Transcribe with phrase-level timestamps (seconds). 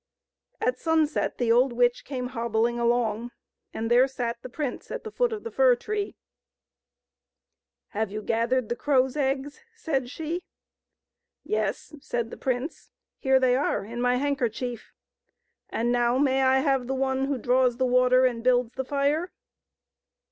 [0.59, 3.29] At sunset the old witch came hobbling along,
[3.71, 6.15] and there sat the prince at the foot of the fir tree."
[7.89, 10.41] Have you gathered the crow's eggs?" said she."
[11.43, 14.91] Yes," said the prince," here they are in my handkerchief.
[15.69, 19.31] And now may I have the one who draws the water and builds the fire